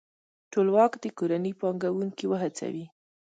[0.51, 2.85] ټولواک دې کورني پانګوونکي وهڅوي.